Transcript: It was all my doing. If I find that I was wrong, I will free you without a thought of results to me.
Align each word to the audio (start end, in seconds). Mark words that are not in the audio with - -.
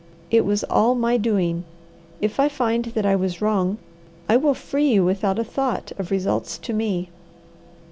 It 0.31 0.45
was 0.45 0.63
all 0.63 0.95
my 0.95 1.15
doing. 1.17 1.63
If 2.21 2.39
I 2.39 2.49
find 2.49 2.85
that 2.85 3.05
I 3.05 3.15
was 3.15 3.39
wrong, 3.39 3.77
I 4.27 4.35
will 4.35 4.55
free 4.55 4.93
you 4.93 5.05
without 5.05 5.37
a 5.37 5.43
thought 5.43 5.91
of 5.99 6.09
results 6.09 6.57
to 6.57 6.73
me. 6.73 7.11